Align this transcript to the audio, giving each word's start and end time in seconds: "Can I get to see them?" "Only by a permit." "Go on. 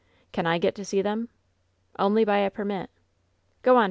"Can 0.31 0.47
I 0.47 0.57
get 0.57 0.73
to 0.77 0.83
see 0.83 1.03
them?" 1.03 1.29
"Only 1.99 2.25
by 2.25 2.39
a 2.39 2.49
permit." 2.49 2.89
"Go 3.61 3.77
on. 3.77 3.79